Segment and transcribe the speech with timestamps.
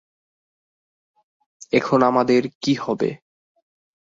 [1.71, 3.09] এখন আমাদের কী হবে।